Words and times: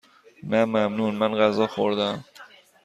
نه 0.51 0.59
ممنون، 0.75 1.13
من 1.19 1.31
غذا 1.39 1.65
خوردهام. 1.73 2.19